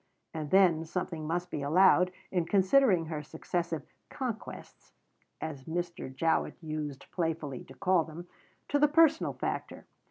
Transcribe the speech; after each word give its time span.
And 0.33 0.49
then 0.49 0.83
something 0.83 1.27
must 1.27 1.51
be 1.51 1.61
allowed, 1.61 2.11
in 2.31 2.45
considering 2.45 3.05
her 3.05 3.21
successive 3.21 3.83
"conquests" 4.09 4.93
(as 5.39 5.65
Mr. 5.65 6.11
Jowett 6.11 6.57
used 6.59 7.05
playfully 7.11 7.63
to 7.65 7.75
call 7.75 8.03
them), 8.05 8.27
to 8.69 8.79
the 8.79 8.87
personal 8.87 9.33
factor. 9.33 9.85